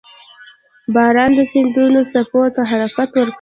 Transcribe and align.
•باران 0.93 1.31
د 1.37 1.39
سیندونو 1.51 2.01
څپو 2.11 2.41
ته 2.55 2.61
حرکت 2.71 3.09
ورکوي. 3.13 3.29